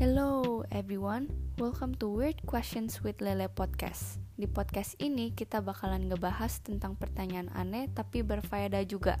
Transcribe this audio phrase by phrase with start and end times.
[0.00, 1.28] Hello everyone,
[1.60, 4.16] welcome to Weird Questions with Lele Podcast.
[4.32, 9.20] Di podcast ini kita bakalan ngebahas tentang pertanyaan aneh tapi berfaedah juga.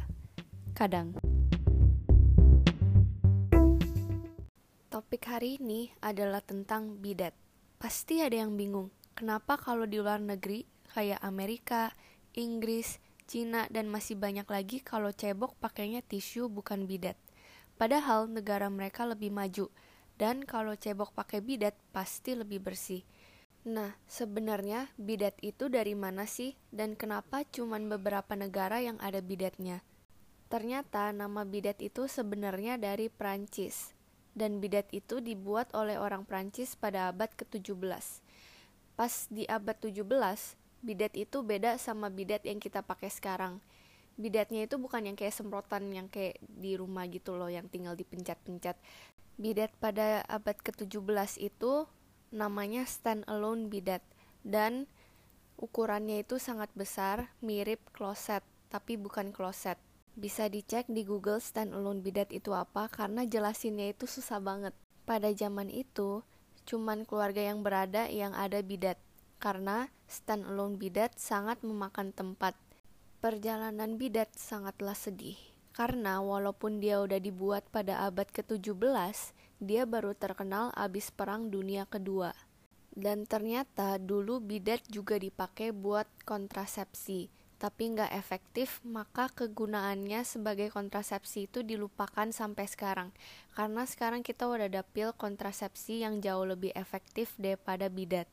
[0.72, 1.20] Kadang.
[4.88, 7.36] Topik hari ini adalah tentang bidet.
[7.76, 10.64] Pasti ada yang bingung, kenapa kalau di luar negeri
[10.96, 11.92] kayak Amerika,
[12.32, 17.20] Inggris, Cina, dan masih banyak lagi kalau cebok pakainya tisu bukan bidet.
[17.76, 19.68] Padahal negara mereka lebih maju,
[20.20, 23.00] dan kalau cebok pakai bidet pasti lebih bersih.
[23.64, 29.80] Nah, sebenarnya bidet itu dari mana sih dan kenapa cuman beberapa negara yang ada bidetnya?
[30.52, 33.96] Ternyata nama bidet itu sebenarnya dari Prancis
[34.36, 38.20] dan bidet itu dibuat oleh orang Prancis pada abad ke-17.
[38.96, 40.04] Pas di abad 17,
[40.84, 43.60] bidet itu beda sama bidet yang kita pakai sekarang.
[44.20, 48.76] Bidatnya itu bukan yang kayak semprotan yang kayak di rumah gitu loh yang tinggal dipencet-pencet.
[49.40, 51.88] Bidet pada abad ke-17 itu
[52.28, 54.04] namanya stand-alone bidet
[54.44, 54.84] dan
[55.56, 59.80] ukurannya itu sangat besar, mirip kloset, tapi bukan kloset.
[60.12, 64.76] Bisa dicek di Google stand-alone bidet itu apa karena jelasinnya itu susah banget.
[65.08, 66.20] Pada zaman itu,
[66.68, 69.00] cuman keluarga yang berada yang ada bidet
[69.40, 72.52] karena stand-alone bidet sangat memakan tempat.
[73.24, 75.49] Perjalanan bidet sangatlah sedih.
[75.80, 79.32] Karena walaupun dia udah dibuat pada abad ke-17,
[79.64, 82.36] dia baru terkenal abis Perang Dunia Kedua.
[82.92, 91.48] Dan ternyata dulu bidet juga dipakai buat kontrasepsi, tapi nggak efektif, maka kegunaannya sebagai kontrasepsi
[91.48, 93.08] itu dilupakan sampai sekarang.
[93.56, 98.28] Karena sekarang kita udah ada pil kontrasepsi yang jauh lebih efektif daripada bidet.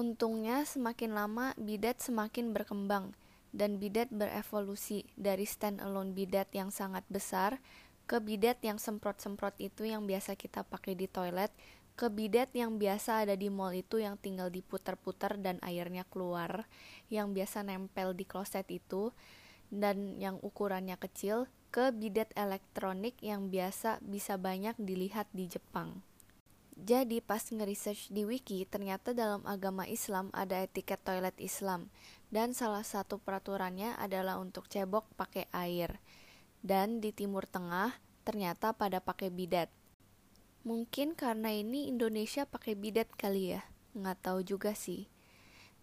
[0.00, 3.12] Untungnya semakin lama bidet semakin berkembang
[3.50, 7.58] dan bidet berevolusi dari stand-alone bidet yang sangat besar
[8.10, 11.54] ke bidet yang semprot-semprot itu yang biasa kita pakai di toilet
[11.94, 16.64] ke bidet yang biasa ada di mall itu yang tinggal diputar-putar dan airnya keluar
[17.12, 19.12] yang biasa nempel di kloset itu
[19.70, 26.02] dan yang ukurannya kecil ke bidet elektronik yang biasa bisa banyak dilihat di Jepang.
[26.80, 31.92] Jadi pas nge-research di wiki, ternyata dalam agama Islam ada etiket toilet Islam
[32.32, 36.00] dan salah satu peraturannya adalah untuk cebok pakai air.
[36.64, 37.92] Dan di Timur Tengah
[38.24, 39.68] ternyata pada pakai bidet.
[40.64, 45.04] Mungkin karena ini Indonesia pakai bidet kali ya, nggak tahu juga sih.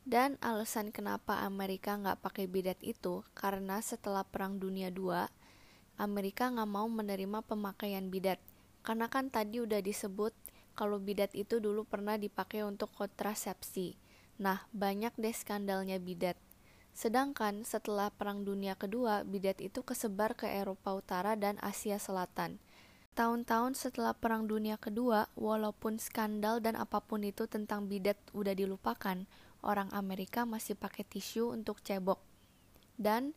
[0.01, 5.29] Dan alasan kenapa Amerika nggak pakai bidet itu karena setelah Perang Dunia II,
[6.01, 8.41] Amerika nggak mau menerima pemakaian bidet.
[8.81, 10.33] Karena kan tadi udah disebut
[10.77, 13.97] kalau bidet itu dulu pernah dipakai untuk kontrasepsi.
[14.37, 16.37] Nah, banyak deh skandalnya bidet.
[16.93, 22.61] Sedangkan setelah Perang Dunia Kedua, bidet itu kesebar ke Eropa Utara dan Asia Selatan.
[23.17, 29.25] Tahun-tahun setelah Perang Dunia Kedua, walaupun skandal dan apa pun itu tentang bidet udah dilupakan,
[29.65, 32.21] orang Amerika masih pakai tisu untuk cebok.
[32.93, 33.33] Dan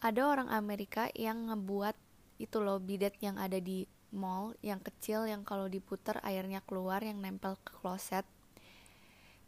[0.00, 1.96] ada orang Amerika yang ngebuat
[2.36, 7.20] itu loh bidet yang ada di mall yang kecil yang kalau diputar airnya keluar yang
[7.20, 8.24] nempel ke kloset.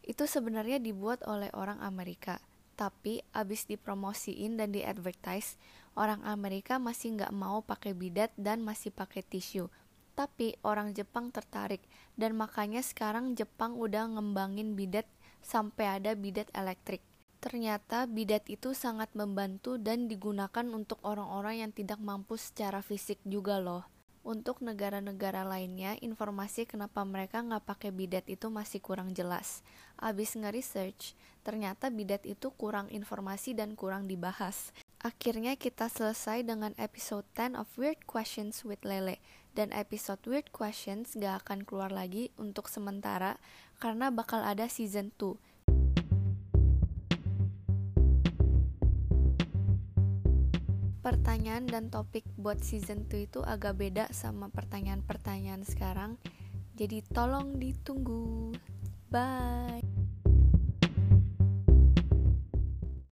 [0.04, 2.38] Itu sebenarnya dibuat oleh orang Amerika.
[2.78, 5.58] Tapi abis dipromosiin dan di advertise
[5.98, 9.66] orang Amerika masih nggak mau pakai bidet dan masih pakai tisu.
[10.14, 11.82] Tapi orang Jepang tertarik
[12.14, 15.10] dan makanya sekarang Jepang udah ngembangin bidet
[15.42, 17.02] sampai ada bidet elektrik.
[17.42, 23.62] Ternyata bidet itu sangat membantu dan digunakan untuk orang-orang yang tidak mampu secara fisik juga
[23.62, 23.97] loh
[24.28, 29.64] untuk negara-negara lainnya, informasi kenapa mereka nggak pakai bidet itu masih kurang jelas.
[29.96, 34.76] Abis nge-research, ternyata bidet itu kurang informasi dan kurang dibahas.
[35.00, 39.16] Akhirnya kita selesai dengan episode 10 of Weird Questions with Lele.
[39.56, 43.40] Dan episode Weird Questions gak akan keluar lagi untuk sementara
[43.80, 45.57] karena bakal ada season 2
[51.08, 56.20] pertanyaan dan topik buat season 2 itu agak beda sama pertanyaan-pertanyaan sekarang.
[56.76, 58.52] Jadi tolong ditunggu.
[59.08, 59.87] Bye.